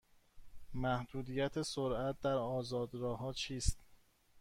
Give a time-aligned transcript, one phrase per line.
[0.73, 3.79] محدودیت سرعت در آزاد راه ها چیست؟